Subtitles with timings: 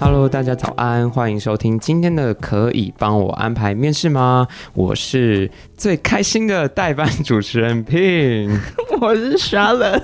[0.00, 4.46] Hello，大家早安，欢迎收听今天的可以帮我安排面试吗？
[4.74, 8.58] 我是最开心的代班主持人 Pin，
[9.00, 10.02] 我是 Charlotte。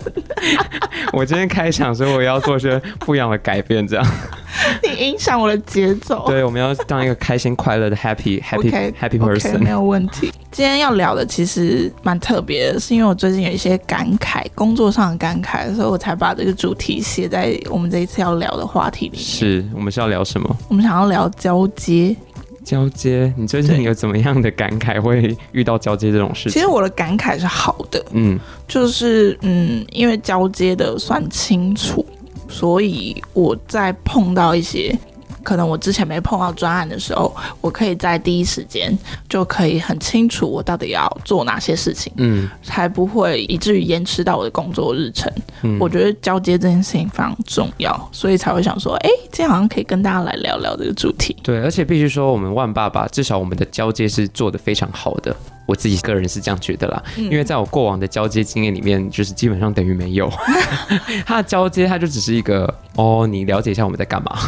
[1.12, 4.06] 我今天开场，所以我要做些不一样的改变，这样。
[4.82, 6.24] 你影响我的节奏。
[6.26, 10.32] 对，我们要当一个开心快乐的 Happy Happy okay, Happy person，、没有问题。
[10.50, 19.20] 今天要聊的其实蛮特别的，是因为我最近有一些感慨，工作上的感慨，所以我才把这个主题写在我们这一次要聊的话题里面。
[19.20, 20.56] 是我们是要聊什么？
[20.68, 22.14] 我们想要聊交接。
[22.62, 25.00] 交接，你最近有怎么样的感慨？
[25.00, 26.52] 会遇到交接这种事情？
[26.52, 32.04] 其实我的感慨是好的，嗯，就是嗯，因为交接的算清楚，
[32.50, 34.98] 所以我在碰到一些。
[35.42, 38.96] 可能我之前没碰到专案的时候，我可以在第一时间
[39.28, 45.30] 就可以很清楚我到底要做哪些事情，嗯，才不会以至于延迟到我的工作日程。
[45.62, 51.36] 嗯，我觉得交接这件事情非常重要，所以才会想说，哎，这样好像可以跟大家来聊聊这个主题。
[51.42, 55.34] 对，而且必须说，我们万爸爸至少我们的交接是做的非常好的，
[55.66, 57.02] 我自己个人是这样觉得啦。
[57.16, 60.30] 嗯，因为在我过往的交接经验里面，就是基本上等于没有。
[61.26, 64.38] 他的交接，他就只是一个哦，你了解一下我们在干嘛。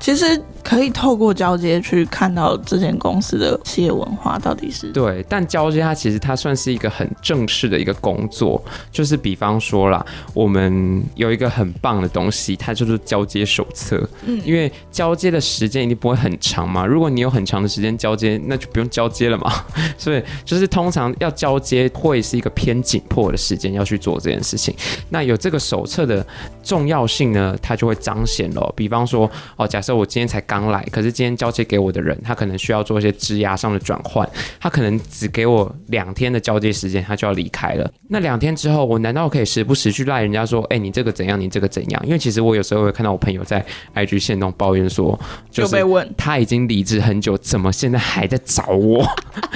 [0.00, 14.08] 其实可以透过交接去看到这间公司的企业文化到底是对，但交接它其实它算是一个很正式的一个工作，就是比方说啦，我们有一个很棒的东西，它就是交接手册。
[14.24, 19.52] 嗯，因为交接的时间一定不会很长嘛，如果你有很长的时间交接，那就不用交接了嘛。
[19.98, 24.74] 所以就是通常要交接会是一个偏紧迫的时间要去做这件事情。
[25.10, 26.24] 那有这个手册的
[26.62, 28.72] 重要性呢，它就会彰显了。
[28.76, 29.87] 比方说哦，假设。
[29.94, 34.28] 我今天才刚来，可是今天交接给我的人，他可能需要做一些职涯上的转换，
[34.60, 37.90] 他可能只给我两天的交接时间，他就要离开了。
[38.08, 42.02] 那两天之后，我难道可以时不时去赖人家说，哎、欸，你这个怎样，你这个怎样？
[42.04, 45.18] 因为其实我有时候会看到我朋友在 IG 线中抱怨说，
[45.50, 49.06] 就被问他已经离职很久，怎么现在还在找我？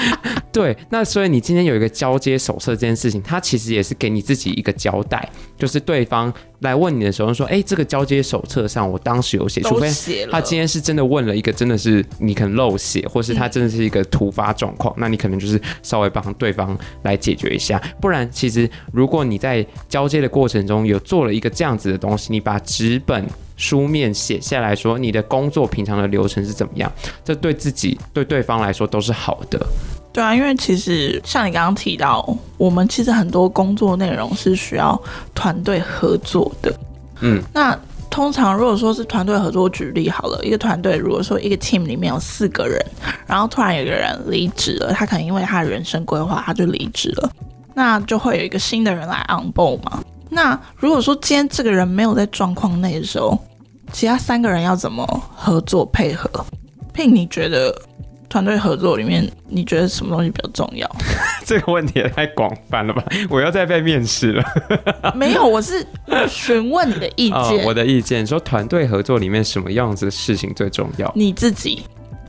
[0.53, 6.33] 对，那所以你今天有一个交接手册这件事情，它其实也是给你自己一个交代，就是对方。
[6.63, 9.91] 来问你的时候说，哎、欸，这个交接手册上我当时有写，除非
[10.31, 17.83] 他今天是真的问了一个真的是你可能漏写，或是他真的是一个突发状况，嗯，那你可能就是稍微帮对方来解决一下。
[18.01, 23.27] 不然，其实如果你在交接的过程中有做了一个这样子的东西，你把纸本
[23.57, 26.93] 书面写下来说你的工作平常的流程是怎么样，
[27.25, 29.67] 这对自己对对方来说都是好的。
[30.13, 35.01] 对啊，因为其实像你刚刚提到，我们其实很多工作内容是需要
[35.35, 36.71] 团队合作的。
[37.21, 37.75] 嗯，那
[38.11, 42.79] 通常如果说是团队合作，举例好了，一个团队如果说一个 team 里面有四个人，
[43.27, 47.31] 然后突然有个人离职了，他可能因为他的人生规划，他就离职了，
[47.73, 50.03] 那就会有一个新的人来 on board 嘛。
[50.29, 53.39] 那如果说今天这个人没有在状况内的时候，
[53.93, 56.29] 其他三个人要怎么合作配合
[56.95, 57.75] ？Pin，你觉得？
[58.33, 60.91] 团队合作里面，你觉得什么东西比较重要？
[61.45, 63.05] 这个问题也太广泛了吧！
[63.29, 64.43] 我要再被面试了。
[65.15, 65.87] 没有，我是
[66.27, 67.37] 询问你的意见。
[67.61, 71.13] 哦，我的意见说，团队合作里面什么样子的事情最重要？
[71.15, 71.83] 你自己。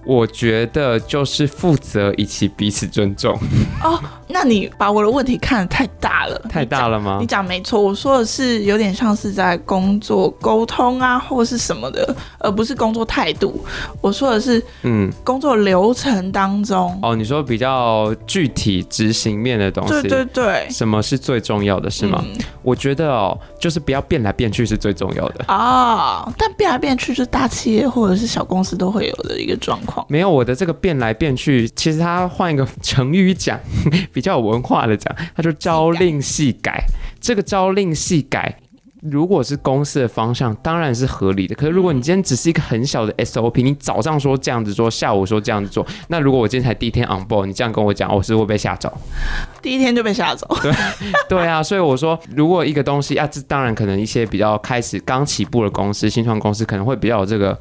[0.06, 3.38] 我觉得就是负责以及彼此尊重。
[3.84, 7.18] 哦，那你把我的问题看得太大了， 太大了吗？
[7.20, 13.64] 你讲没错，我说的是有点像是在工作沟通啊，或是什么的，而不是工作态度。
[14.02, 16.92] 我说的是，嗯，工作流程当中。
[17.04, 17.12] 嗯。
[17.12, 20.02] 哦，你说比较具体执行面的东西。
[20.02, 20.68] 对对对。
[20.70, 22.24] 什么是最重要的是吗？
[22.26, 22.34] 嗯。
[22.62, 26.26] 我觉得哦，就是不要变来变去是最重要的啊。
[26.26, 26.34] 哦。
[26.38, 30.06] 但变来变去，就是大企业或者是小公司都会有的一个状况。
[30.10, 33.58] 没有，我的这个变来变去，其实他换一个成语讲，
[34.12, 36.84] 比较有文化的讲，他就朝令夕改。
[37.22, 38.54] 这个朝令夕改，
[39.10, 41.54] 如果是公司的方向，当然是合理的。
[41.56, 48.92] 可是如果你今天只是一个很小的 SOP，你早上说这样子做，下午说这样子做，那如果我今天才第一天 on board，你这样跟我讲，我是会被吓走。
[49.62, 50.48] 第一天就被吓走。
[50.62, 50.72] 对
[51.28, 57.58] 对啊，所以我说，如果一个东西啊，这当然可能一些比较开始刚起步的公司、新创公司可能会比较有这个。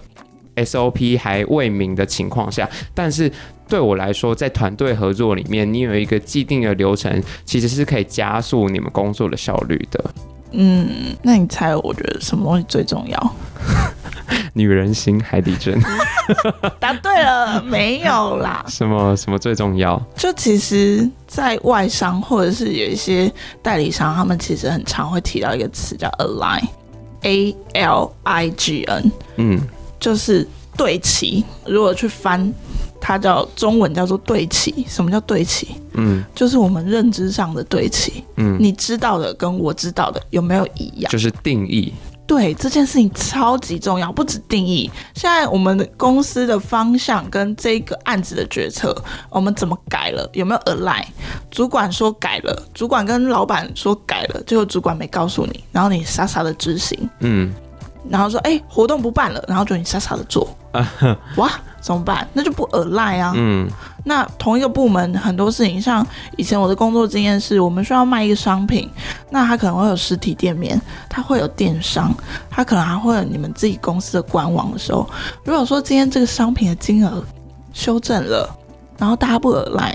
[0.55, 3.33] SOP 还未明的情况下，但是
[3.67, 10.05] 对我来说，在团队合作里面，你有一个既定的流程，其实是可以加速你们工作的效率的。
[10.53, 13.35] 嗯，那你猜，我觉得什么东西最重要？
[14.55, 15.81] 女人心，海底针。
[16.79, 18.65] 答对了，没有啦。
[18.69, 20.01] 什么什么最重要？
[20.17, 23.33] 就其实，在外商或者是有一些
[23.63, 29.13] 代理商，他们其实很常会提到一个词叫 align，A L I G N。
[29.37, 29.61] 嗯。
[30.01, 30.47] 就是
[30.77, 32.53] 对齐，如果去翻
[33.03, 34.87] 它叫中文叫做对齐。
[34.89, 35.75] 什么叫对齐？
[35.95, 38.25] 嗯，就是我们认知上的对齐。
[38.37, 41.11] 嗯，你知道的跟我知道的有没有一样？
[41.11, 41.93] 就是定义。
[42.25, 44.91] 对，这件事情超级重要，不止定义。
[45.13, 48.97] 现在我们的公司的方向跟这个案子的决策，
[49.29, 50.27] 我们怎么改了？
[50.33, 51.05] 有没有 align？
[51.51, 56.97] 主管说改了，主管跟老板说改了，最后主管没告诉你，然后你傻傻的执行。
[57.21, 57.53] 嗯。
[58.09, 60.49] 然后说，哎，活动不办了，然后就你傻傻的做，
[61.37, 61.51] 哇，
[61.81, 62.27] 怎么办？
[62.33, 63.33] 那就不 align 啊。
[63.35, 63.69] 嗯。
[64.05, 66.05] 那同一个部门很多事情，像
[66.37, 68.91] 以前我的工作经验是，我们需要卖一个商品，
[69.31, 72.13] 那它可能会有实体店面，它会有电商，
[72.51, 75.09] 它可能还会有你们自己公司的官网的时候，
[75.45, 77.25] 如果说今天这个商品的金额
[77.73, 78.51] 修正了，
[78.99, 79.95] 然后大家不 align，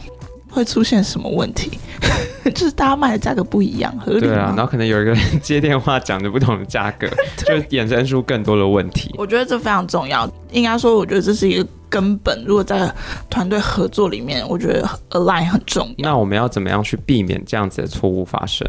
[0.50, 1.78] 会出现什么问题？
[2.56, 4.34] 就是大家卖的价格不一样，合理吗？
[4.34, 7.08] 对啊，然后可能有一个人接电话讲着不同的价格，
[7.38, 9.14] 就衍生出更多的问题。
[9.18, 12.42] 我觉得这非常重要，应该说，我觉得这是一个根本。
[12.46, 12.90] 如果在
[13.30, 16.10] 团队合作里面，我觉得 align 很重要。
[16.10, 18.66] 那我们要怎么样去避免这样子的错误发生？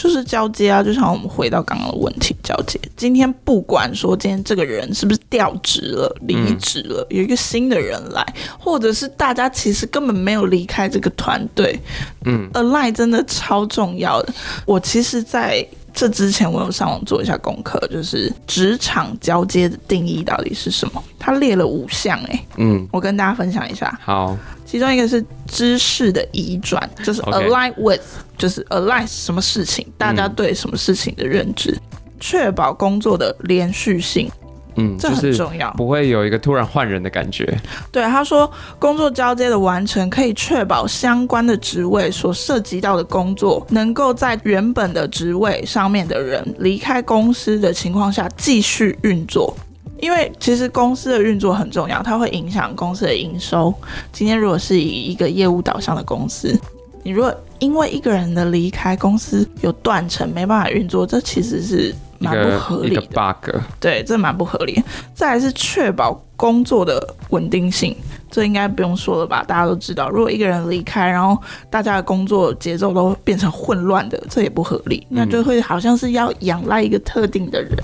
[0.00, 2.80] 就是交接啊，就像我们回到刚刚的问题，交接。
[2.96, 8.24] 今天不管说今天这个人是不是调职了、离职了，嗯、有一个新的人来，
[8.58, 11.78] 或者是大家其实根本没有离开这个团队，
[12.24, 14.32] 嗯，align 真的超重要的。
[14.64, 15.62] 我其实在
[16.00, 21.04] 这之前，我有上网做一下功课，就是职场交接的定义到底是什么？
[21.18, 24.00] 他列了五项，哎，嗯，我跟大家分享一下。
[24.02, 24.34] 好。
[24.64, 28.00] 其中一个是知识的移转，就是 align with.
[28.38, 31.76] 就是 align 什么事情，大家对什么事情的认知，
[32.18, 34.30] 确、嗯、保工作的连续性，
[34.76, 37.46] 嗯，这很重要，不会有一个突然换人的感觉。
[37.90, 49.54] 对，他说，工作交接的完成可以确保相关的职位所涉及到的工作，能够在原本的职位上面的人离开公司的情况下继续运作。
[50.00, 53.74] 因为其实公司的运作很重要，它会影响公司的营收。
[54.10, 56.58] 今天如果是以一个业务导向的公司，
[57.02, 63.00] 你如果因为一个人的离开，公司有断层，没办法运作，这其实是蛮不合理的。
[63.00, 63.50] bug。
[63.80, 64.80] 对，这蛮不合理。
[65.12, 67.96] 再来是确保工作的稳定性。
[68.30, 69.42] 这应该不用说了吧？
[69.42, 71.36] 大家都知道，如果一个人离开，然后
[71.68, 75.04] 大家的工作节奏都变成混乱的，这也不合理。
[75.10, 77.76] 那就会好像是要仰赖一个特定的人。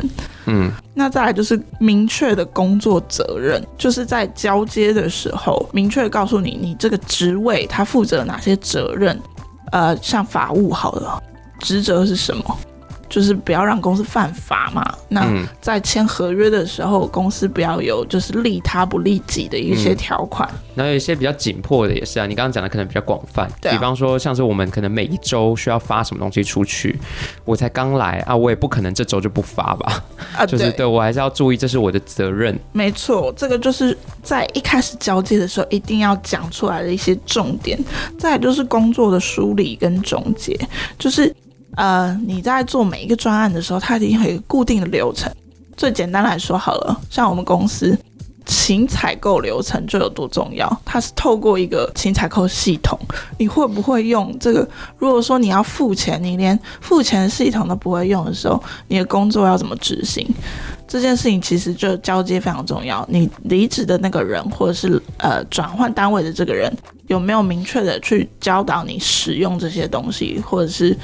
[0.44, 9.20] 嗯，那再来就是明确的工作责任，就是在交接的时候，明确告诉你，你这个职位他负责哪些责任。
[9.72, 11.20] 呃，像法务好了，
[11.58, 12.58] 职责是什么？
[13.16, 14.84] 就是不要让公司犯法嘛。
[15.08, 15.26] 那
[15.58, 20.46] 在签合约的时候，嗯，公司不要有就是利他不利己的一些条款。
[20.74, 23.50] 那，嗯，有一些比较紧迫的也是啊，你刚刚讲的可能比较广泛。
[23.62, 26.94] 比方说像是我们可能每一周需要发什么东西出去，
[27.46, 30.04] 我才刚来啊，我也不可能这周就不发吧。
[30.36, 32.54] 啊， 就是对，我还是要注意，这是我的责任。
[32.72, 37.82] 没错，这个就是在一开始交接的时候一定要讲出来的一些重点。
[38.18, 40.54] 再来就是工作的梳理跟总结，
[40.98, 41.34] 就是。
[41.76, 45.30] 呃，你在做每一个专案的时候，它一定有一个固定的流程。
[45.76, 47.96] 最简单来说好了，像我们公司
[48.46, 50.66] 请采购流程就有多重要。
[50.86, 52.98] 它是透过一个请采购系统，
[53.38, 54.66] 你会不会用这个？
[54.96, 58.58] 如果说你要付钱，你连付钱的系统都不会用的时候，
[58.88, 60.26] 你的工作要怎么执行？
[60.88, 63.04] 这件事情其实就交接非常重要。
[63.10, 66.74] 你离职的那个人，或者是呃转换单位的这个人，
[67.08, 70.96] 有没有明确的去教导你使用这些东西，或者是？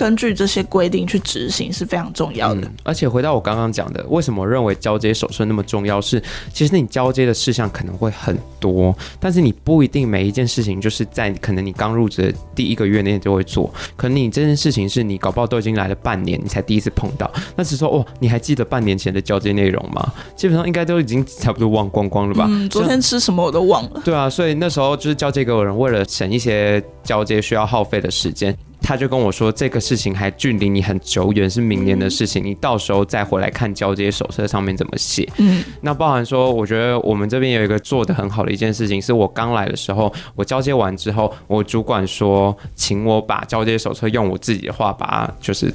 [0.00, 2.62] 根据这些规定去执行是非常重要的。
[2.62, 6.00] 嗯，而且回到我刚刚讲的，为什么我认为交接手册那么重要？
[6.00, 6.22] 是
[6.54, 13.70] 其实你交接的事项可能会很多，但是你不一定每一件事情就是在可能你刚入职的第一个月那天就会做。
[13.94, 17.30] 可能你这件事情是你搞不好都已经来了半年，你才第一次碰到。
[17.54, 20.10] 那只是说哦，你还记得半年前的交接内容吗？
[20.34, 22.46] 基本上应该都已经差不多忘光光了吧？
[22.48, 24.00] 嗯，昨天吃什么我都忘了。
[24.02, 28.56] 对啊，所以那时候就是交接给我人，为了省一些交接需要耗费的时间。
[28.80, 35.28] 他就跟我说，这个事情还距离你很久远，是明年的事情，你到时候再回来看交接手册上面怎么写。
[35.38, 45.72] 嗯，那包含说，我觉得我们这边有一个做得很好的一件事情，是我刚来的时候，我交接完之后，我主管说，请我把交接手册用我自己的话把它就是。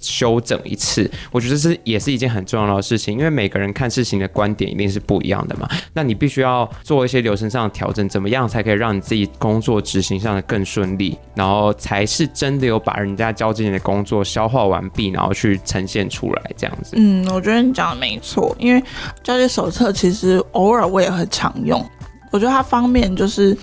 [0.00, 5.68] 修整一次，我觉得是也是一件很重要的事情，因为每个人看事情的观点一定是不一样的嘛。
[5.92, 16.92] 那你必须要做一些流程上的调整，怎么样才可以让你自己工作执行上的更顺利，然后才是真的有把人家交接你的工作消化完毕，然后去呈现出来这样子。
[16.96, 18.82] 嗯，我觉得你讲的没错，因为
[19.22, 21.84] 交接手册其实偶尔我也很常用，
[22.30, 23.56] 我觉得它方便就是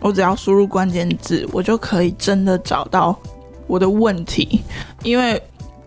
[0.00, 3.18] 我只要输入关键字，我就可以真的找到
[3.66, 4.62] 我的问题，
[5.02, 5.40] 因为。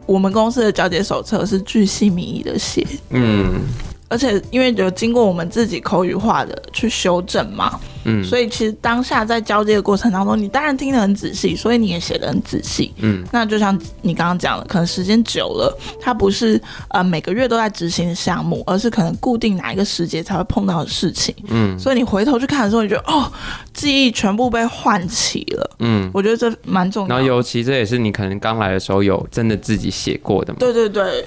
[0.06, 3.62] 我们公司的交接手册是巨细靡遗的写，嗯，
[4.08, 23.32] 而且因为有经过我们自己口语化的去修正嘛，嗯，所以其实当下在交接的过程当中，你当然听得很仔细，所以你也写得很仔细，嗯，那就像你刚刚讲的，可能时间久了，它不是呃每个月都在执行的项目，而是可能固定哪一个时节才会碰到的事情，嗯，所以你回头去看的时候，你觉得哦，
[23.74, 27.08] 记忆全部被唤起了，嗯，我觉得这蛮重要。
[27.08, 27.16] 的。
[27.16, 31.26] 然后尤其这也是你可能刚来的时候有真的自己写过的嘛，对对对。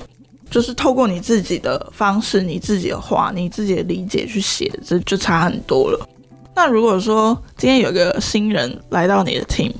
[0.50, 6.08] 就是透过你自己的方式、你自己的话、你自己的理解去写，这就差很多了。
[6.58, 9.70] 那如果说今天有个新人来到你的 team，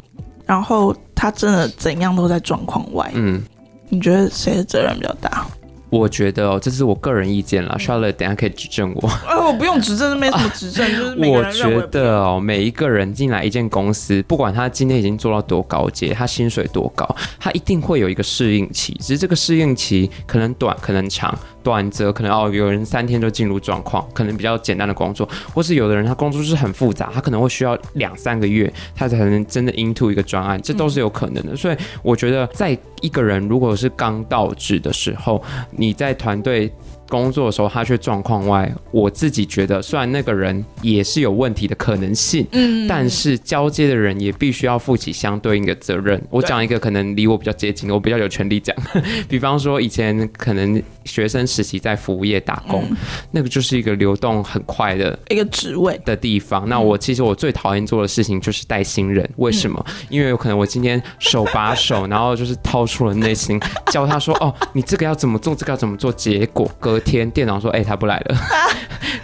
[0.46, 3.42] 然后他真的怎样都在状况外，嗯，
[3.88, 5.44] 你觉得谁的责任比较大？
[5.90, 7.74] 我觉得哦，这是我个人意见啦。
[7.80, 9.08] Charlotte，等下可以指正我。
[9.26, 11.16] 哎， 我不用指正，没什么指正，就是。
[11.28, 17.04] 我觉得哦，每一个人进来一间公司，不管他今天已经做到多高阶，他薪水多高，
[17.40, 18.94] 他一定会有一个适应期。
[19.00, 21.36] 只是这个适应期可能短，可能长。
[21.62, 31.56] 短则可能哦，有人三天就进入状况，可能比较简单的工作，或是有的人他工作是很复杂，他可能会需要两三个月，他才能真的 into 一个专案，这都是有可能的。
[31.56, 36.72] 所以我觉得，在一个人如果是刚到职的时候，你在团队。
[37.08, 38.72] 工作的时候，他却状况外。
[38.90, 46.20] 我自己觉得，虽然那个人也是有问题的可能性，嗯，但是交接的人也必须要负起相对应的责任。
[46.30, 48.74] 我讲一个可能离我比较接近的，我比较有权利讲。
[49.28, 52.96] 比方说，以前可能学生实习在服务业打工，嗯，
[53.30, 56.68] 那个就是一个流动很快的一个职位的地方。
[56.68, 59.28] 那我其实我最讨厌做的事情就是带新人。
[59.36, 59.84] 为什么？
[60.08, 68.36] 因为有可能我今天手把手，然后就是掏出了内心教他说：“哦，你这个要怎么做，这个要怎么做。”结果隔天店长说：“哎、欸，他不来了。
[68.36, 68.68] 啊”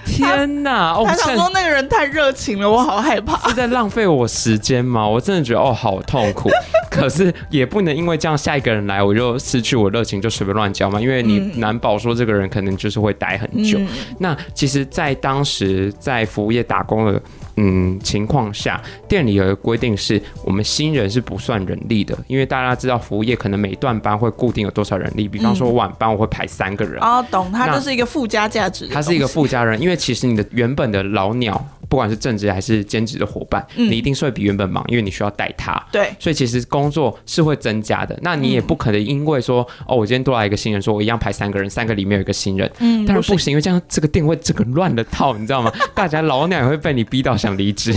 [0.07, 0.93] 天哪！
[0.93, 3.49] 哦，他想说那个人太热情了，我好害怕。
[3.49, 5.07] 是在浪费我时间吗？
[5.07, 6.49] 我真的觉得哦，好痛苦。
[6.89, 11.01] 可是也不能因为这样，下一个人来我就失去我热情，就随便乱教嘛。
[11.01, 13.77] 因为你难保说这个人可能就是会待很久。
[13.79, 13.89] 嗯、
[14.19, 17.21] 那其实，在当时在服务业打工的。
[17.57, 27.01] 嗯，情况下店里有一个规定是，我们新人是不算人力的，因为大家知道服务业可能每段班会固定有多少人力，比方说晚班我会排三个人。
[27.01, 28.89] 哦、嗯，懂，它就是一个附加价值。
[28.89, 31.65] 它是一个附加人，因为其实你的原本的老鸟。
[31.89, 35.75] 不管是正职还是兼职的伙伴，嗯，你一定是会比原本忙，因为你需要带他。
[35.93, 38.19] 对，所以其实工作是会增加的。
[38.23, 45.73] 那你也不可能因为说，嗯、哦，我今天多来一个新人，说我一样排三个人，三个里面有一个新人，嗯，但是不行，因为这样这个店会这个乱了套，你知道吗？
[45.95, 47.95] 大家老鸟也会被你逼到想离职。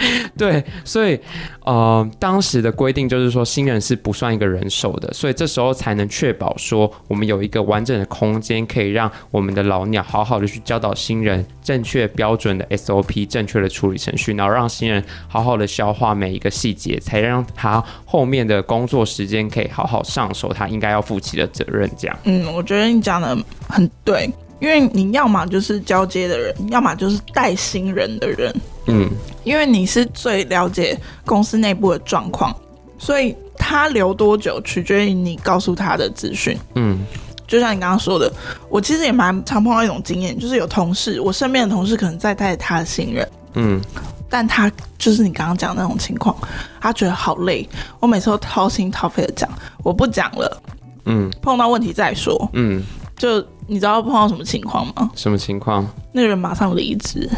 [0.36, 1.18] 对，所以
[1.64, 21.90] 呃，当时的规定就是说，新人是不算一个人手的，所以这时候才能确保说，我们有一个完整的空间，可以让我们的老鸟好好的去教导新人正确标准的 SOP，正确的处理程序，然后让新人好好的消化每一个细节，才让他后面的工作时间可以好好上手，他应该要负起的责任。
[21.98, 23.36] 这样，嗯，我觉得你讲的
[23.68, 24.30] 很对。
[24.60, 28.54] 因为你要么就是交接的人，要么就是带新人的人。
[28.86, 29.08] 嗯，
[29.42, 32.54] 因为你是最了解公司内部的状况，
[32.98, 36.58] 所以他留多久取决于你告诉他的资讯。
[36.74, 36.98] 嗯，
[37.46, 38.30] 就像你刚刚说的，
[38.68, 43.28] 我其实也蛮常碰到一种经验，就是有同事，我身边的同事可能在带他的新人。
[43.54, 43.80] 嗯，
[44.28, 46.36] 但他就是你刚刚讲的那种情况，
[46.80, 49.48] 他觉得好累，我每次都掏心掏肺的讲，
[49.82, 50.62] 我不讲了。
[51.04, 52.50] 嗯，碰到问题再说。
[52.52, 52.82] 嗯，
[53.16, 53.42] 就。
[53.70, 55.08] 你知道碰到什么情况吗？
[55.14, 55.86] 什么情况？
[56.10, 57.30] 那个人马上离职，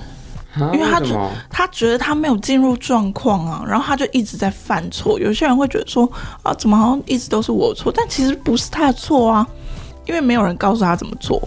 [0.73, 5.21] 因为他觉他觉得他没有进入状况啊，然后他就一直在犯错。
[5.21, 6.11] 有些人会觉得说
[6.43, 7.93] 啊，怎么好像一直都是我错？
[7.95, 9.47] 但其实不是他的错啊，
[10.07, 11.47] 因为没有人告诉他怎么做。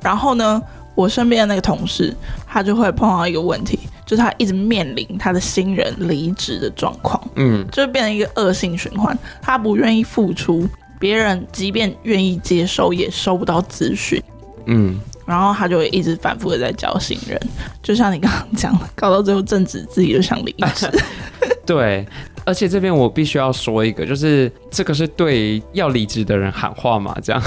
[0.00, 0.62] 然后呢，
[0.94, 3.76] 我身边的那个同事，他就会碰到一个问题，
[4.06, 9.18] 就是他一直面临他的新人离职的状况，嗯，就变成一个恶性循环。
[9.40, 10.68] 他不愿意付出。
[11.02, 14.22] 别人即便愿意接收，也收不到资讯。
[14.66, 17.36] 嗯，然后他就会一直反复的在教新人，
[17.82, 20.88] 就像你刚刚讲的，搞到最后正职自己就想离职。
[21.66, 22.06] 对，
[22.44, 27.42] 而且这边我必须要说一个，就是这个是对要离职的人喊话嘛，这样。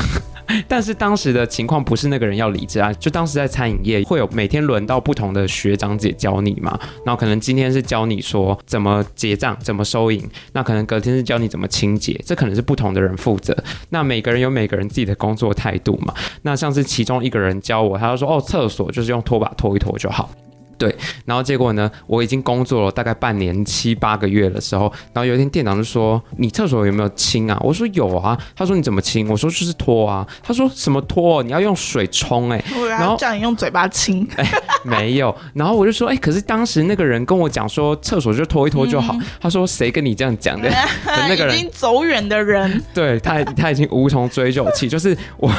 [0.68, 10.24] 但是当时的情况不是那个人要离职啊，就当时在餐饮业会有每天轮到不同的学长姐教你嘛，然后可能今天是教你说怎么结账、怎么收银，
[10.54, 13.56] 那可能隔天是教你怎么清洁，这可能是不同的人负责。
[13.90, 20.30] 那每个人有每个人自己的工作态度嘛，那像是其中一个人教我，他就说哦，厕所就是用拖把拖一拖就好。
[20.78, 20.94] 对，
[21.26, 21.90] 然后结果呢？
[22.08, 31.42] 我已经工作了大概半年七八个月的时候，然后有一天店长就说：“你厕所有没有清啊？”我说：“有啊。”他说：“你怎么清？”我说：“就是拖啊。”他说：“什么拖？
[31.42, 34.28] 你要用水冲哎、欸。”然后叫你用嘴巴清。
[34.36, 34.46] 哎，
[34.84, 35.34] 没有。
[35.54, 39.14] 然后我就说：“哎，可是当时那个人跟我讲说，厕所就拖一拖就好。
[39.14, 40.70] 嗯”他说：“谁跟你这样讲的？
[41.30, 44.90] ”那个人已经走远的人，对他他已经无从追究起。
[44.90, 45.50] 就是我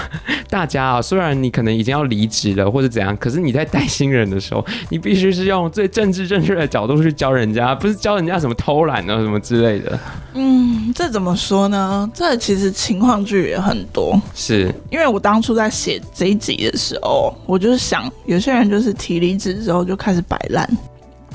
[0.51, 5.01] 大家啊，虽然你可能已经要离职了或者怎样，可是你在带新人的时候，你。
[5.07, 9.97] 必须是用最政治正确的角度去教人家，不是教人家什么偷懒啊什么之类的。
[10.35, 12.11] 嗯，这怎么说呢？
[12.13, 14.21] 这其实情况剧也很多。
[14.35, 20.69] 是因为我当初在写这一集的时候，我就是想，有些人就是提离职之后就开始摆烂。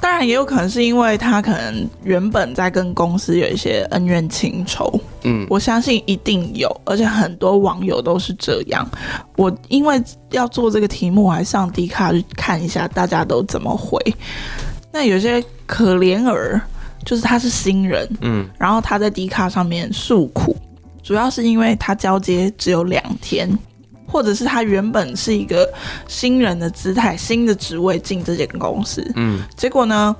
[0.01, 8.85] 当然也有可能是因为他可能原本在跟公司有一些恩怨情仇，嗯，我相信一定有，而且很多网友都是这样。
[9.37, 13.99] 我因为要做这个题目，我还上 D 卡去看一下大家都怎么回。
[14.91, 16.59] 那有些可怜儿，
[17.05, 20.57] 就是他是新人，嗯，然后他在 D 卡上面诉苦，
[21.03, 23.47] 主要是因为他交接只有两天。
[24.11, 25.67] 或者是他原本是一个
[26.07, 30.13] 新人的姿态，新的职位进这间公司，嗯，结果呢，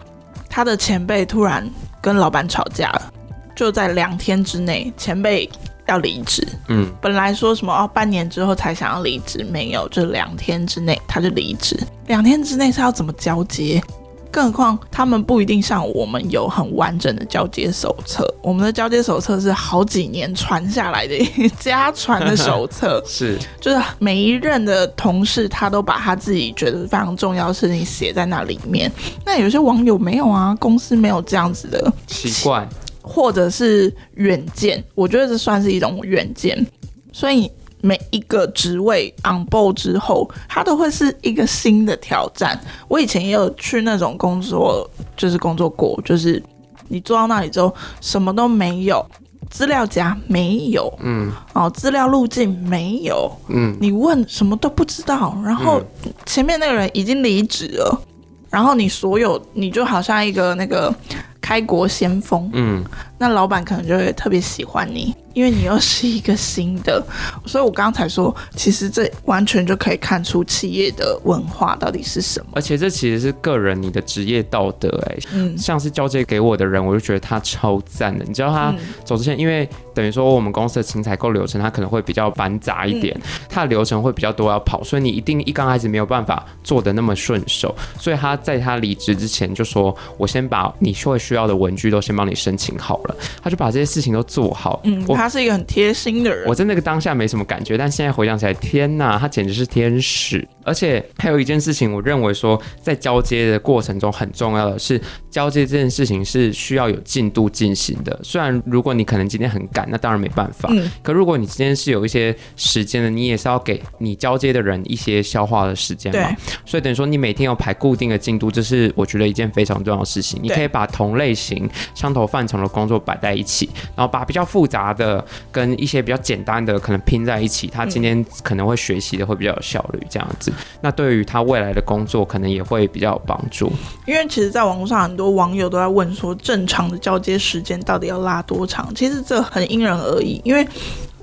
[0.50, 1.69] 他的前辈突然
[2.00, 3.12] 跟老板吵架了，
[3.55, 5.50] 就在两天之内，前辈
[5.88, 13.83] 要离职，嗯，本来说什么哦，半年之后才想要离职，没有，就两天之内他就离职，两天之内是要怎么交接？
[14.31, 18.25] 更何况，他们不一定像我们有很完整的交接手册。
[18.41, 28.91] 我们的交接手册是好几年传下来的一家传的手册， 是，就是每一任的同事，他都把他自己觉得非常重要的事情写在那里面。
[29.25, 32.67] 那有些网友没有啊，公司没有这样子的习惯，
[33.01, 36.65] 或者是远见，我觉得这算是一种远见，
[37.11, 37.51] 所以。
[37.81, 42.59] 每一个职位 on board 之后，它都会是一个新的挑战。
[42.88, 46.41] 我以前也有去那种工作，就是工作过，就是
[46.88, 49.05] 你坐到那里之后，什么都没有，
[49.50, 55.81] 资料夹没有，嗯，哦，资料路径没有，嗯，你问什么都不知道，然后
[56.25, 58.01] 前面那个人已经离职了，
[58.50, 60.93] 然后你所有你就好像一个那个
[61.41, 62.83] 开国先锋，嗯，
[63.17, 65.15] 那老板可能就会特别喜欢你。
[65.33, 67.03] 因为你又是一个新的，
[67.45, 72.51] 所以我刚才说，其实这完全就可以看出企业的文化到底是什么。
[72.53, 78.25] 而且这其实是个人你的职业道德，哎，嗯，像是交接给我的人，我就觉得他超赞的。
[78.25, 78.73] 你知道他
[79.05, 87.74] 走之前，因为等于说我们公司的请采购流程，他可能会比较繁杂一点，他的流程会比较多要跑，所以你一定一刚开始没有办法做的那么顺手。
[87.98, 94.79] 所以他在他离职之前就说：“我先把你会需要的文具都先帮你申请好了。”他就把这些事情都做好。
[94.83, 95.21] 嗯，我。
[95.22, 100.48] 他是一个很贴心的人，我在那个当下没什么感觉，但现在回想起来，天哪，他简直是天使！
[100.64, 108.20] 而且还有一件事情，我认为说在交接的过程中很重要的是，交接这件事情是需要有进度进行的。
[108.24, 110.70] 虽然如果你可能今天很赶，那当然没办法。
[110.72, 110.90] 嗯。
[111.03, 116.20] 可如果你今天是有一些时间的，你也是要给你交接的人一些消化的时间嘛。
[116.20, 116.36] 对。
[116.66, 120.40] 所以等于说你每天要排固定的进度，这是我觉得一件非常重要的事情。
[120.42, 125.10] 你可以把同类型、相同范畴的工作摆在一起，然后把比较复杂的。
[125.51, 130.51] 跟一些比较简单的可能拼在一起，他今天可能会学习的会比较有效率，这样子。
[130.81, 133.71] 那对于他未来的工作，可能也会比较有帮助。
[134.05, 138.93] 因为其实，在网络上很多网友都在问说，正常的交接时间到底要拉多长？
[138.93, 140.67] 其实这很因人而异，因为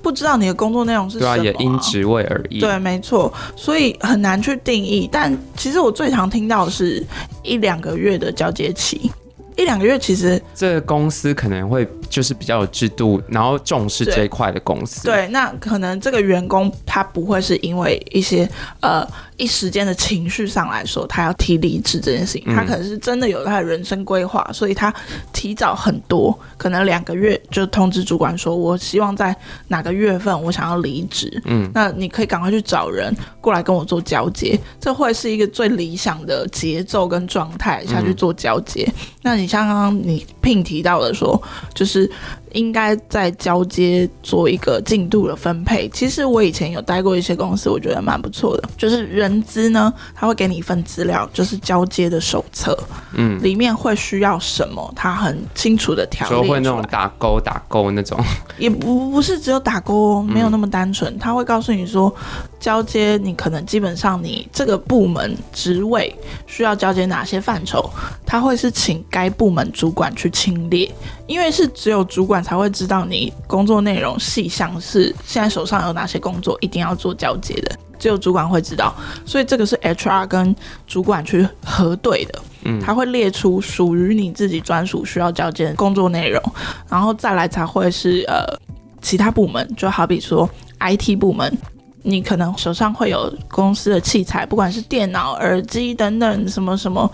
[0.01, 2.59] 不知道你的工作内容是什么啊，对啊，也因职位而异。
[2.59, 5.07] 对，没错，所以很难去定义。
[5.11, 7.05] 但其实我最常听到的是
[7.43, 9.11] 一两个月的交接期。
[9.59, 15.03] 一两个月，其实这个公司可能会就是比较有制度，然后重视这一块的公司。
[15.03, 19.07] 对，那可能这个员工他不会是因为一些呃。
[19.39, 24.93] 一时间的情绪上来说，他要提离职这件事情，他可能是真的有他的人生规划，嗯，所以他
[25.31, 29.35] 提早很多，可能两个月就通知主管说，我希望在
[29.69, 31.41] 哪个月份我想要离职。
[31.45, 38.83] 嗯，那你可以赶快去找人过来跟我做交接，这会是一个最理想的节奏跟状态下去做交接。
[38.87, 41.41] 嗯，那你像刚刚你聘提到的说，
[41.73, 42.11] 就是。
[42.53, 45.87] 应该在交接做一个进度的分配。
[45.89, 48.69] 其实我以前有待过一些公司，我觉得蛮不错的。
[48.77, 52.77] 就是人资呢，他会给你一份资料，就是交接的手册，
[53.13, 56.49] 嗯，里面会需要什么，他很清楚的条列出来。
[56.49, 58.19] 会那种打勾打勾那种，
[58.57, 61.17] 也不不是只有打勾哦，没有那么单纯。
[61.19, 62.11] 他会告诉你说，
[62.59, 66.13] 交接你可能基本上你这个部门职位
[66.47, 67.87] 需要交接哪些范畴，
[68.25, 70.91] 他会是请该部门主管去清列，
[71.27, 72.38] 因为是只有主管。
[72.41, 80.55] 才会知道你工作内容细项是现在手上有哪些工作一定要做交接的，只有主管会知道，所以这个是 HR 跟
[80.87, 82.39] 主管去核对的。
[82.63, 86.41] 嗯，他会列出属于你自己专属需要交接的工作内容，
[86.89, 88.43] 然后再来才会是呃
[89.01, 90.49] 其他部门，就好比说
[90.79, 91.57] IT 部门，
[92.01, 97.09] 你可能手上会有公司的器材，不管是电脑、耳机等等什么什么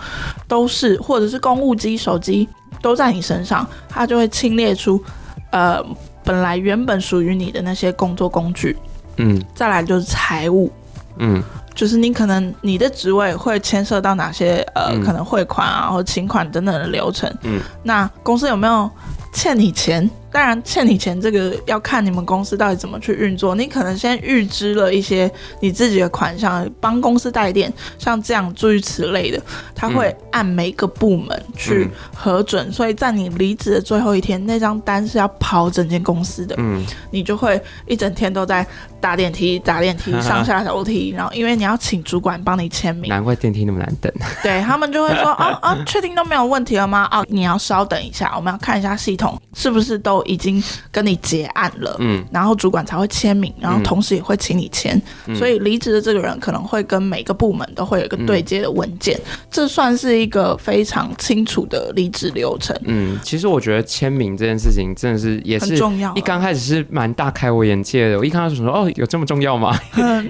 [0.47, 2.49] 都是，或者是公务机、手机。
[2.85, 5.03] 都在你身上，他就会清列出，
[5.49, 5.83] 呃，
[6.23, 8.77] 本来原本属于你的那些工作工具，
[9.17, 10.71] 嗯，再来就是财务，
[11.17, 11.41] 嗯，
[11.73, 17.27] 就是你可能你的职位会牵涉到哪些呃，嗯、可能汇款啊或请款等等的流程。
[17.41, 18.87] 嗯，那公司有没有
[19.33, 20.07] 欠你钱？
[20.35, 23.55] 当然，欠你钱这个要看你们公司到底怎么去运作。
[23.55, 29.41] 你可能先预支了一些你自己的款项，帮公司带电，像这样诸如此类的，
[29.73, 32.67] 他会按每个部门去核准。
[32.67, 36.53] 嗯、所以在你离职的最后一天，那张单是要跑整间公司的。
[36.57, 38.67] 嗯，你就会一整天都在
[39.05, 43.07] 搭电梯、打电梯、 上下楼梯，然后因为你要请主管帮你签名。
[43.07, 44.11] 难怪电梯那么难等。
[44.41, 47.07] 对，他们就会说：“啊 啊，确定都没有问题了吗？
[47.11, 62.75] 哦，你要稍等一下，我们要看一下系统是不是都。”已经跟你结案了，嗯，然后主管才会签名，然后同时也会请你签，嗯、所以离职的这个人可能会跟每个部门都会有一个对接的文件，嗯、这算是一个非常清楚的离职流程。
[62.85, 68.17] 嗯，其实我觉得签名这件事情真的是也是很重要，一刚开始是蛮大开我眼界的。
[68.17, 69.77] 我一看到就说哦，有这么重要吗？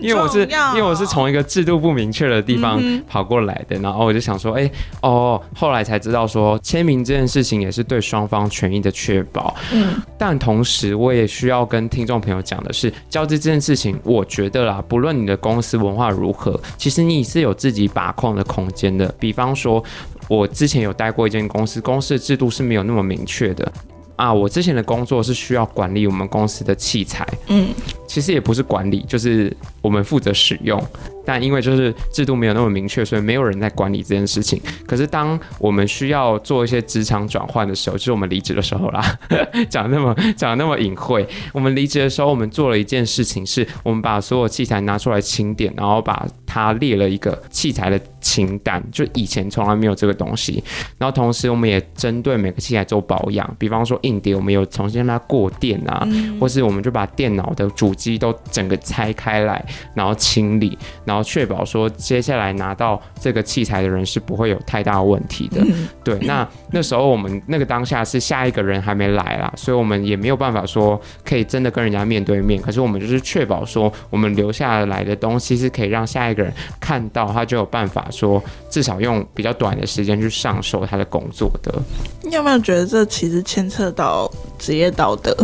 [0.01, 4.69] 因为我是因为我是从一个制度不明确的地方跑过来的，然后我就想说，哎，
[5.01, 9.55] 哦，后来才知道说签名这件事情也是对双方权益的确保。
[9.71, 10.01] 嗯。
[10.17, 19.13] 但同时，我也需要跟听众朋友讲的是，交接这件事情，我觉得啦，不论你的公司文化如何，其实你是有自己把控的空间的。
[19.19, 19.83] 比方说，
[20.27, 23.71] 我之前有待过一间公司，公司的制度是没有那么明确的
[24.15, 24.33] 啊。
[24.33, 27.67] 我之前的工作是需要管理我们公司的器材，嗯，
[28.15, 30.81] 其实也不是管理，就是我们负责使用。
[31.25, 34.61] 但因为就是制度没有那么明确，所以没有人在管理这件事情。
[34.85, 39.03] 可是当我们需要做一些职场转换的时候，就是我们离职的时候啦，
[39.67, 41.27] 讲那么讲那么隐晦。
[41.51, 50.63] 我们离职的时候，我们做了一件事情，是我们把所有器材拿出来清点，然后把它列了一个器材的清单，就以前从来没有这个东西。
[50.99, 61.25] 然后同时，我们也针对每个器材做保养，比方说硬碟，我们有重新让它过电啊，嗯、或是我们就把电脑的主机都整个拆开来，然后清理，然后。
[61.25, 65.59] 确保说，接下来拿到这个器材的人是不会有太大问题的。
[65.61, 72.61] 嗯、对，那 那时候我们那个当下是下一个人还没来啦，所以我们也没有办法说可以真的跟人家面对面。
[72.61, 81.73] 可是我们就是确保说，我们留下来的东西是可以让下一个人看到，他就有办法说，至少用比较短的时间去上手他的工作的。
[82.21, 85.35] 你有没有觉得这其实牵扯到职业道德？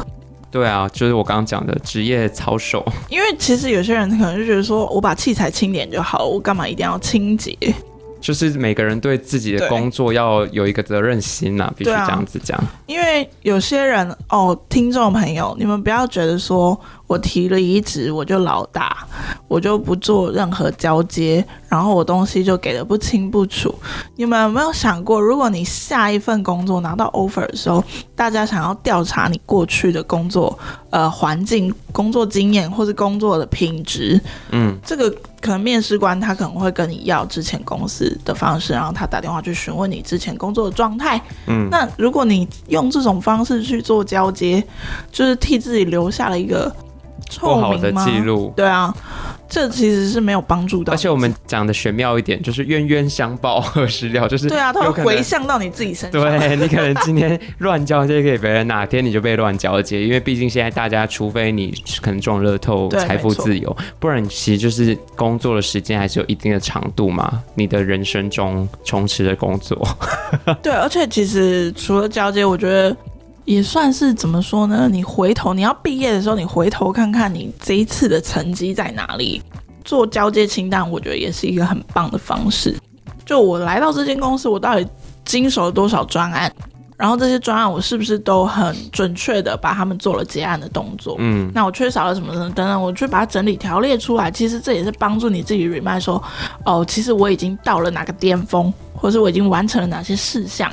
[0.51, 2.85] 对啊，就是我刚刚讲的职业操守。
[3.09, 7.57] 因为其实有些人可能就觉得说，我把器材清点就好，我干嘛一定要清洁？
[8.19, 12.63] 就是每个人对自己的工作要有一个责任心呐、啊，必须这样子讲。
[12.85, 16.79] 因为有些人哦，听众朋友，你们不要觉得说。
[17.07, 19.05] 我提了离职，我就老大，
[19.49, 23.73] 我就不做任何交接，然后我东西就给的不清不楚。
[24.17, 27.81] 你们有没有想过，如果你下一份工作拿到 offer 的时候，
[28.13, 41.21] 大家想要调查你过去的工作呃环境、工作经验或是工作的品质，嗯，这个可能面试官他可能会跟你要之前公司的方式，然后他打电话去询问你之前工作的状态。
[41.47, 44.61] 嗯，那如果你用这种方式去做交接，
[45.09, 46.69] 就是替自己留下了一个。
[47.39, 48.93] 不好的记录，对啊，
[49.47, 50.91] 这其实是没有帮助的。
[50.91, 56.21] 而且我们讲的玄妙一点，就是冤冤相报何时了，就是对啊，它会回向到你自己身上。
[56.21, 67.41] 对，你可能今天乱交接给别人，哪天你就被乱交接，因为毕竟现在大家，除非你可能中乐透，财富自由，不然其实就是工作的时间还是有一定的长度嘛。
[67.55, 69.87] 你的人生中充斥着工作。
[70.61, 72.95] 对，而且其实除了交接，我觉得。
[73.45, 74.87] 也算是怎么说呢？
[74.89, 79.41] 你回头你要毕业的时候，你回头看看你这一次的成绩在哪里，
[79.83, 82.75] 做交接清单，我觉得也是一个很棒的方式。
[83.25, 84.87] 就我来到这间公司，我到底
[85.25, 86.51] 经手了多少专案？
[86.97, 91.15] 然后这些专案我是不是都很准确的把他们做了结案的动作？
[91.17, 92.31] 嗯，那我缺少了什么？
[92.31, 94.29] 等等，我去把它整理条列出来。
[94.29, 96.21] 其实这也是帮助你自己 remind 说，
[96.63, 98.71] 哦，其实我已经到了哪个巅峰。
[99.01, 100.71] 或是我已经完成了哪些事项，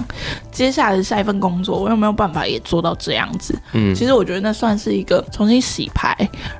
[0.53, 3.59] 接下来的下一份工作，我有没有办法也做到这样子？
[3.73, 6.15] 嗯，其实我觉得那算是一个重新洗牌，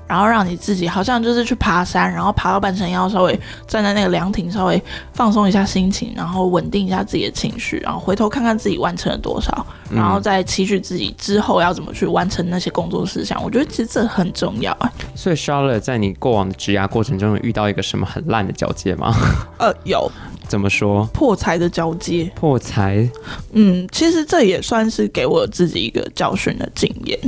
[0.07, 13.43] 然后让你自己好像就是去爬山，然后爬到半山腰，稍微站在那个凉亭，稍微放松一下心情，然后稳定一下自己的情绪，然后回头看看自己完成了多少，然后再期许自己之后要怎么去完成那些工作事项。
[13.43, 14.93] 我觉得其实这很重要啊。
[15.15, 19.15] 所以，Charlotte 在你过往的职涯过程中，有遇到一个什么很烂的交接吗？
[19.59, 20.11] 呃，有。
[20.47, 21.05] 怎么说？
[21.13, 23.07] 破财的交接，破财。
[23.53, 27.19] 嗯，其实这也算是给我自己一个教训的经验。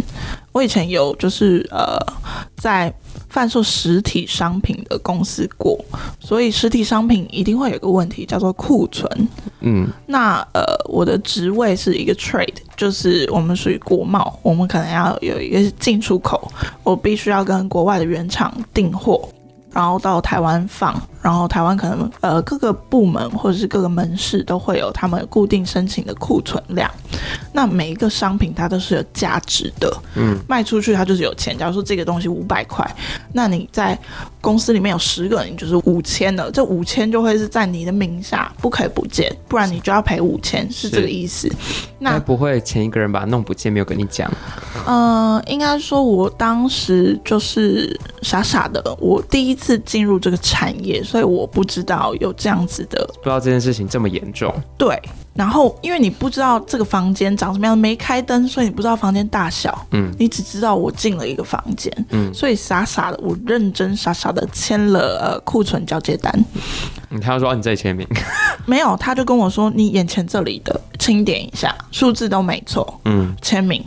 [0.52, 1.98] 我以前有就是呃，
[2.56, 2.90] 在
[3.30, 5.82] 贩售实体商品的公司过，
[6.18, 9.08] 所以实体商品一定会有个问题叫做库存。
[9.60, 16.50] 嗯，那呃，我的职位是一个 trade，就是我们属于国贸，我们可能要有一个进出口，
[16.82, 19.26] 我必须要跟国外的原厂订货。
[19.72, 26.90] 然后到台湾放，然后台湾可能呃各个部门或者是各个门市都会有他们固定申请的库存量。
[27.52, 31.56] 那每一个商品它都是有价值的，嗯，卖出去它就是有钱。
[31.58, 32.88] 假如说这个东西五百块，
[33.32, 33.98] 那你在
[34.40, 41.50] 公司里面有十个人，就是五千的，这五千就会是在你的名下，不可以不见，不然你就要赔五千，是这个意思。
[41.98, 44.30] 那不会前一个人把它弄不见，没有跟你讲？
[44.86, 54.54] 嗯、呃，应该说我当时就是傻傻的，我第一次进入这个产业，所以我不知道有这样子的，不知道这件事情这么严重。
[54.78, 54.96] 对。
[55.34, 59.86] 然后，因为你不知道这个房间长什么样，没开灯，所以你不知道房间大小。
[59.90, 61.92] 嗯，你只知道我进了一个房间。
[62.10, 66.32] 嗯，所以傻傻的，我认真傻傻的签了呃库存交接单。
[67.10, 68.06] 嗯，他说你这里签名？
[68.66, 73.00] 没有，他就跟我说你眼前这里的清点一下，数字都没错。
[73.06, 73.82] 嗯，签名，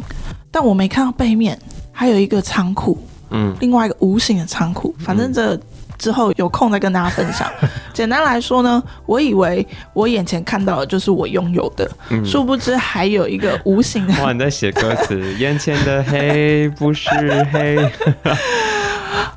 [0.51, 1.57] 但我没看到背面
[1.93, 2.97] 还有一个仓库。
[3.29, 5.57] 嗯，另外一个无形的仓库，反正这。
[6.03, 7.49] 之后有空再跟大家分享。
[7.93, 14.13] 简单来说呢，我以为我眼前看到的就是我拥有的，嗯，殊不知还有一个无形的。
[14.21, 17.09] 哇，你在写歌词，眼前的黑不是
[17.53, 17.77] 黑。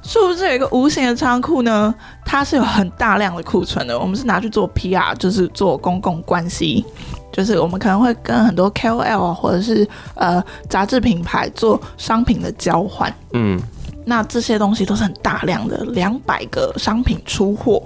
[0.03, 3.97] 殊不知有一个无形的仓库呢，它是有很大量的库存的。
[3.97, 6.85] 我们是拿去做 PR，就是做公共关系，
[7.33, 13.15] 就是我们可能会跟很多 KOL 或者是呃杂志品牌做商品的交换。
[13.35, 13.61] 嗯。
[14.09, 17.83] 那这些东西都是很大量的，两百个商品出货，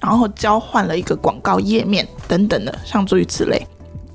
[0.00, 3.60] 然后交换了一个广告页面等等的，像诸如此类。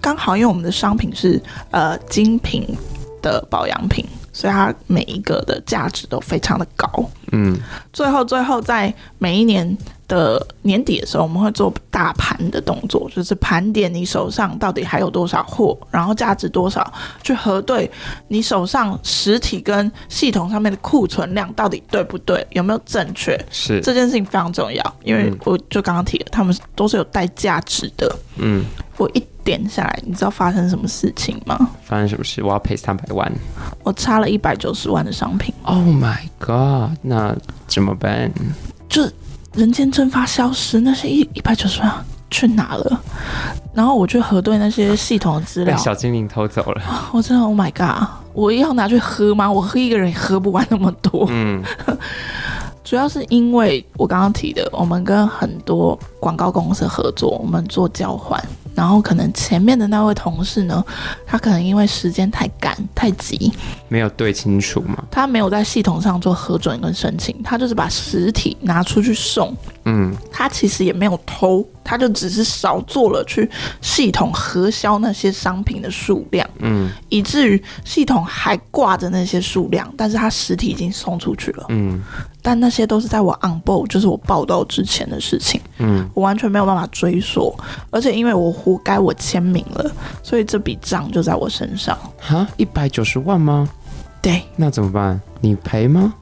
[0.01, 2.75] 刚好因为我们的商品是呃精品
[3.21, 4.03] 的保养品，
[4.33, 6.87] 所以它每一个的价值都非常的高。
[7.31, 7.55] 嗯，
[7.93, 9.77] 最后最后在每一年。
[10.07, 17.89] 的年底的时候，我们会做大盘的动作，就是盘点你手上到底还有多少货，然后价值多少，去核对
[18.27, 23.39] 你手上实体跟系统上面的库存量到底对不对，有没有正确？
[23.49, 28.15] 是这件事情非常重要，因为我就刚刚提了，他们都是有带价值的。
[28.37, 28.63] 嗯，
[28.97, 31.57] 我一点下来，你知道发生什么事情吗？
[31.83, 32.43] 发生什么事？
[32.43, 33.31] 我要赔三百万，
[33.83, 35.53] 我差了一百九十万的商品。
[35.63, 36.97] Oh my god！
[37.01, 37.35] 那
[37.67, 38.31] 怎么办？
[38.87, 39.01] 就。
[39.55, 41.91] 人间蒸发消失，那些一一百九十万
[42.29, 43.01] 去哪了？
[43.73, 46.81] 然后我去核对那些系统的资料，被小精灵偷走了。
[47.11, 48.07] 我真的，Oh my god！
[48.33, 49.51] 我要拿去喝吗？
[49.51, 51.25] 我喝一个人也喝不完那么多。
[51.29, 51.63] 嗯，
[52.83, 58.41] 主要是因为我刚刚提的，我们跟很多广告公司合作，我们做交换。
[58.75, 60.83] 然后可能前面的那位同事呢，
[61.25, 63.51] 他可能因为时间太赶太急，
[63.87, 65.03] 没有对清楚嘛。
[65.09, 69.55] 他没有在系统上做核准跟申请，他就是把实体拿出去送。
[69.85, 73.49] 嗯，他其实也没有偷，他就只是少做了去
[73.81, 76.47] 系统核销那些商品的数量。
[76.59, 81.65] 嗯，以至于系统还挂着那些数量，但是他实体已经送出去了。
[81.69, 82.03] 嗯。
[82.47, 87.51] 但那些都是在我 on board，就是我报道之前的事情，嗯，我完全没有办法追溯，
[87.89, 91.97] 而且因为我活该我签名了，所以这笔账就在我身上。
[92.19, 93.67] 哈，一百九十万吗？
[94.21, 95.19] 对，那怎么办？
[95.41, 96.13] 你赔吗？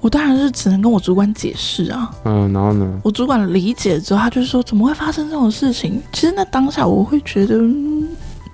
[0.00, 2.12] 我当然是只能跟我主管解释啊。
[2.24, 3.00] 嗯，然后呢？
[3.04, 7.56] 我主管理解之后，他就说：“怎么会发生这种事情？”其实那当下我会觉得。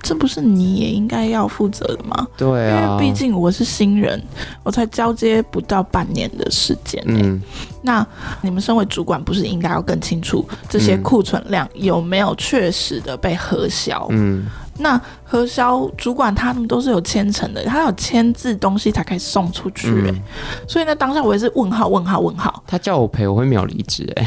[0.03, 2.27] 这不是你也应该要负责的吗？
[2.37, 4.23] 对啊，因为毕竟我是新人，
[4.63, 7.03] 我才交接不到半年的时间。
[7.07, 7.41] 嗯，
[7.83, 8.07] 那
[8.41, 14.07] 你们身为主管，不是应该要更清楚这些库存量有没有确实的被核销？
[14.11, 14.47] 嗯，
[14.79, 19.89] 那核销主管他们都是有签呈的，他有签字东西才可以送出去。
[19.89, 20.11] 欸。
[20.11, 20.23] 嗯，
[20.67, 22.63] 所以呢，当下我也是问号问号问号。
[22.67, 24.11] 他叫我赔，我会秒离职。
[24.17, 24.27] 哎。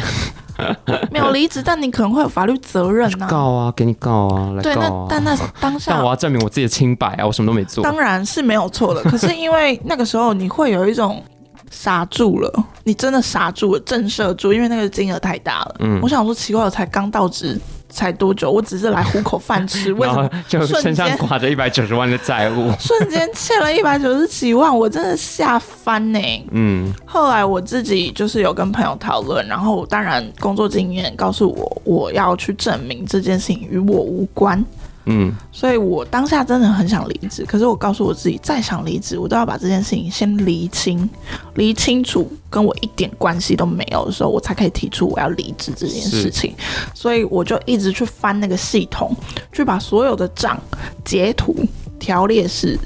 [1.10, 3.28] 没有离职，但你可能会有法律责任呐、啊。
[3.28, 4.74] 告啊，给你告啊，来告啊。
[4.74, 7.84] 对，那但那当下，但我要证明我自己的清白啊，我什么都没做。
[7.84, 11.24] 当然是没有错的， 可是因为那个时候你会有一种
[11.72, 15.76] 傻住了，你真的傻住了，震慑住，因为那个金额太大了。
[15.80, 17.60] 嗯，我想说奇怪，我才刚到职。
[17.92, 18.50] 才多久？
[18.50, 22.72] 我只是来糊口饭吃， 为什么就身上挂着一百九十万的债务？
[22.80, 26.20] 瞬间欠了一百九十几万，我真的吓翻呢。
[26.52, 34.64] 嗯，后来我自己就是有跟朋友讨论，然后当然工作经验告诉我，我要去证明这件事情与我无关。
[35.06, 41.10] 嗯，所以我当下真的很想离职，可是我告诉我自己，再想离职，我都要把这件事情先厘清，
[41.56, 46.54] 厘清楚跟我一点关系都没有的时候，我才可以提出我要离职这件事情。
[46.94, 49.16] 所以我就一直去翻那个系统，
[49.52, 50.60] 去把所有的账
[51.04, 51.56] 截图
[52.00, 52.78] 条列式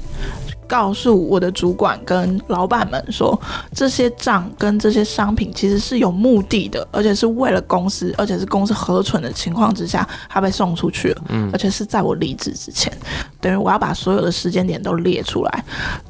[0.66, 3.38] 告诉我的主管跟老板们说，
[3.72, 11.22] 这些账跟这些商品其实是有目的的，而且是为了公司，而且是公司核存的情况之下，它被送出去了。
[11.28, 12.92] 嗯，而且是在我离职之前，
[13.40, 15.64] 等于我要把所有的时间点都列出来，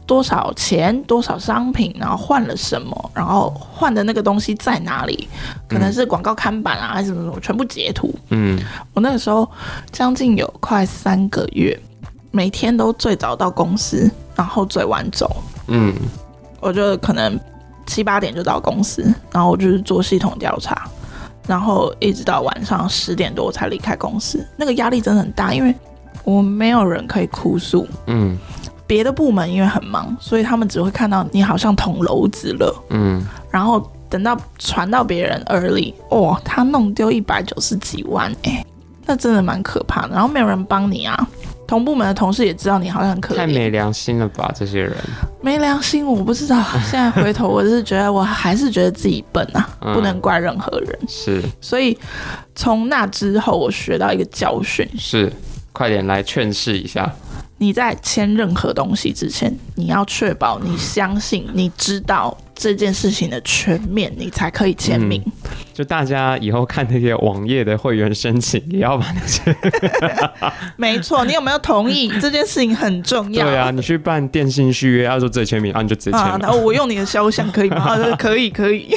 [0.06, 5.28] 多少钱，多少商品，然后换了什么，然后换的那个东西在哪里，
[5.68, 8.14] 可能是广告看板啊，还是什么什么，全部截图。
[8.30, 8.58] 嗯，
[8.94, 9.48] 我那个时候
[9.92, 11.78] 将近有快三个月。
[12.32, 15.42] 每天都最早到公司，然后最晚走。
[15.66, 15.92] 嗯，
[16.60, 17.36] 我就可能
[17.86, 20.88] 七八点就到公司，然后我就是做系统调查，
[21.46, 24.46] 然后一直到晚上十点多我才离开公司。
[24.56, 25.74] 那个压力真的很大，因为
[26.22, 27.86] 我没有人可以哭诉。
[28.06, 28.38] 嗯，
[28.86, 32.84] 别的部门因为很忙，所以他们只会看到你好像捅娄子了。
[32.90, 38.64] 嗯，然后等到传到别人耳里，哦，他弄丢一百九十几万，哎，
[39.04, 40.10] 那真的蛮可怕的。
[40.10, 41.28] 然后没有人帮你啊。
[41.66, 44.52] 同部门的同事也知道你好像很可怜，太没良心了吧？
[44.56, 44.94] 这些人
[45.42, 46.62] 没良心，我不知道。
[46.88, 50.98] 现在回头，我是觉得我还是觉得自己笨啊，嗯、不能怪任何人。
[51.08, 51.98] 是，所以
[52.54, 54.88] 从那之后，我学到一个教训。
[54.96, 55.32] 是，
[55.72, 57.12] 快点来劝示一下。
[57.58, 62.36] 你在签任何东西之前，你要确保你相信，你知道。
[62.56, 65.22] 这件事情的全面，你才可以签名。
[65.26, 65.32] 嗯，
[65.74, 69.54] 就大家以后看那些网页的会员申请，也要把那些。
[70.76, 72.08] 没错，你有没有同意？
[72.18, 73.44] 这件事情很重要。
[73.46, 76.26] 对啊，你去办电信续约，要说自己签名，啊，你就直接签。
[76.40, 77.76] 然后我用你的肖像可以吗？
[77.76, 78.88] 啊，可以，可以。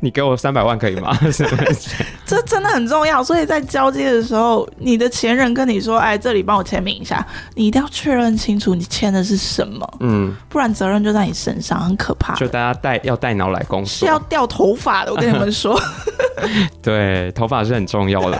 [0.00, 1.16] 你给我三百万可以吗？
[2.24, 3.22] 这真的很重要。
[3.22, 9.88] 所以在交接的时候，你的前任跟你说：“哎，这里帮我签名一下。”你一定要确认清楚你签的是什么。
[10.00, 12.34] 嗯，不然责任就在你身上，很可怕。
[12.34, 12.76] 就大家。
[12.82, 15.10] 带要带脑来工作，是要掉头发的。
[15.10, 15.80] 我跟你们说，
[16.82, 18.38] 对，头发是很重要的。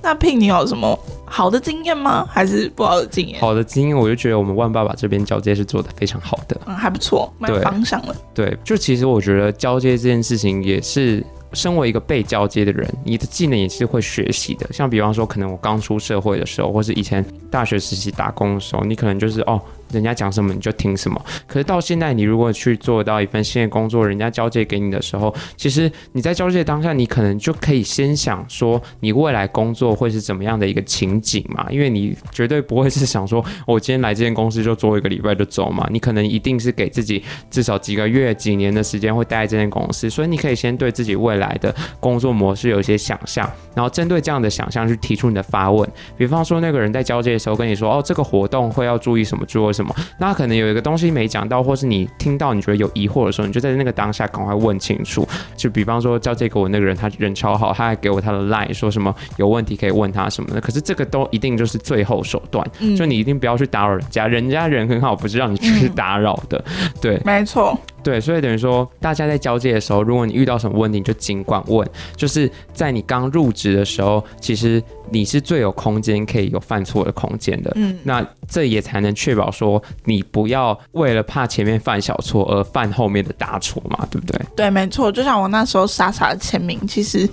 [0.00, 0.96] 那 Pin，你有什么
[1.34, 2.24] 好的经验吗？
[2.30, 3.40] 还是不好的经验？
[3.40, 8.14] 好的经验，我就觉得我们万爸爸这边交接是做的非常好的，嗯，还不错，蛮方向的。
[8.32, 11.24] 对，就其实我觉得交接这件事情也是。
[11.52, 14.68] 身为一个被交接的人，你的技能也是会学习的。
[14.72, 19.62] 像比方说，可能我刚出社会的时候，或是以前大学实习打工的时候，你可能就是哦，
[19.94, 21.24] 人家讲什么你就听什么。
[21.46, 31.66] 可是到现在，你如果去做到一份新的工作，人家交接给你的时候，其实你在交接当下，你可能就可以先想说，你未来工作会是怎么样的一个情景嘛？
[31.70, 35.88] 因为你绝对不会是想说，我今天来这间公司就做一个礼拜就走嘛。
[35.90, 41.54] 你可能一定是给自己至少几个月、几年的时间会待在这间公司，所以你可以先对自己未来。
[41.60, 45.88] 的工作模式有一些想象，然后针对这样的想象去提出你的发问。
[46.16, 49.83] 比方说，那个人在交接的时候跟你说：“哦，这个活动会要注意什么，注意什么。”
[50.18, 55.26] 那可能有一个东西没讲到，或是你听到你觉得有疑惑的时候，你就在那个当下赶快问清楚。
[55.56, 60.60] 就比方说，交接给我那个人，他人超好，他还给我他的 line，说什么有问题可以问他什么的。
[60.60, 66.62] 可是这个都一定就是最后手段，嗯、就你一定不要去打扰人家，人家人很好，不是让你去打扰的。
[66.66, 67.78] 嗯、对，没错。
[68.04, 71.88] 对，所以等于说，大家在交接的时候，如果你遇到什么问题，你就尽管问。
[72.14, 77.72] 就是在你刚入职的时候，其实你是最有空间可以有犯错的空间的。
[77.76, 84.38] 嗯，那这也才能确保说，你不要为了怕前面犯小错而犯后面的大错嘛，对不对？
[84.54, 85.10] 对，没错。
[85.10, 87.26] 就像我那时候傻傻的签名，其实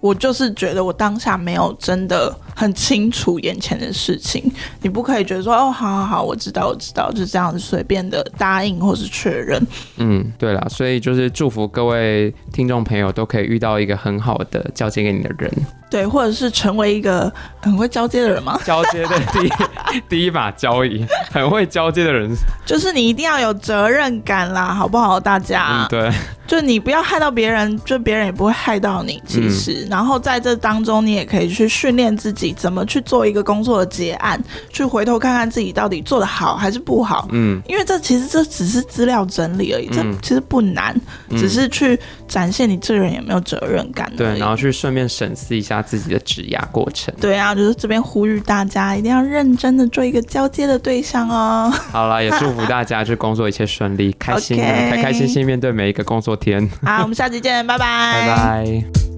[0.00, 4.42] 我就是觉得我当下没有真的很清楚眼前的事情。
[4.80, 9.60] 你不可以觉得说，哦，好好好，我知道，我知道，就这样子随便的答应或是确认。
[9.96, 10.32] 嗯。
[10.38, 15.50] 对了，所以就是祝福各位听众朋友都可以遇到一个很好的交接给你的人，
[15.92, 18.58] 对，或者是成为一个很会交接的人吗？
[18.64, 22.30] 交接的第一第一把交椅，很会交接的人，
[22.64, 25.20] 就是你一定要有责任感啦，好不好？
[25.20, 26.10] 大家，嗯，对。
[26.44, 29.22] 就你不要害到别人，就别人也不会害到你。
[29.26, 37.26] 其实，嗯、然后在这当中，你也可以去训练自己怎么去做一个工作的结案，去回头看看自己到底做的好还是不好。
[37.30, 40.94] 嗯，因为这其实这只是资料整理而已，嗯、这其实不难，
[41.30, 44.12] 嗯、只是去展现你这个人有没有责任感。
[44.14, 47.12] 对，然后去顺便审视一下自己的指压过程。
[47.20, 51.72] 对啊，就是这边呼吁大家一定要认真的做一个交接的对象哦。
[51.90, 56.32] 好了，也祝福大家就工作一切顺利，开心， 开开心心面对每一个工作。
[56.42, 59.11] 天，好，我们下期见，拜拜，拜拜。